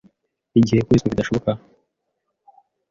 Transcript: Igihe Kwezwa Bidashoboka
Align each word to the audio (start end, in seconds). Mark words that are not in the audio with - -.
Igihe 0.59 0.81
Kwezwa 0.87 1.07
Bidashoboka 1.11 1.51